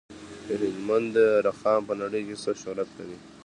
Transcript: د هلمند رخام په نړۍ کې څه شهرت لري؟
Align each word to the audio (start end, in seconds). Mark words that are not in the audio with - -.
د 0.47 0.47
هلمند 0.61 1.13
رخام 1.47 1.81
په 1.89 1.93
نړۍ 2.01 2.21
کې 2.27 2.35
څه 2.43 2.51
شهرت 2.61 2.89
لري؟ 2.97 3.17